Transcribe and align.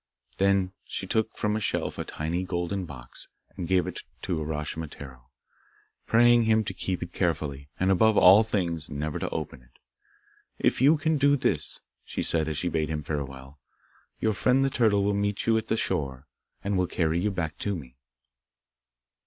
Then 0.39 0.73
she 0.83 1.05
took 1.05 1.37
from 1.37 1.55
a 1.55 1.59
shelf 1.59 1.99
a 1.99 2.03
tiny 2.03 2.43
golden 2.43 2.85
box, 2.85 3.27
and 3.55 3.67
gave 3.67 3.85
it 3.85 4.01
to 4.23 4.39
Uraschimataro, 4.41 5.29
praying 6.07 6.45
him 6.45 6.63
to 6.63 6.73
keep 6.73 7.03
it 7.03 7.13
carefully, 7.13 7.69
and 7.79 7.91
above 7.91 8.17
all 8.17 8.41
things 8.41 8.89
never 8.89 9.19
to 9.19 9.29
open 9.29 9.61
it. 9.61 9.77
'If 10.57 10.81
you 10.81 10.97
can 10.97 11.19
do 11.19 11.37
this,' 11.37 11.81
she 12.03 12.23
said 12.23 12.47
as 12.47 12.57
she 12.57 12.67
bade 12.67 12.89
him 12.89 13.03
farewell, 13.03 13.59
'your 14.19 14.33
friend 14.33 14.65
the 14.65 14.71
turtle 14.71 15.03
will 15.03 15.13
meet 15.13 15.45
you 15.45 15.55
at 15.59 15.67
the 15.67 15.77
shore, 15.77 16.25
and 16.63 16.79
will 16.79 16.87
carry 16.87 17.19
you 17.19 17.29
back 17.29 17.59
to 17.59 17.75
me. 17.75 17.95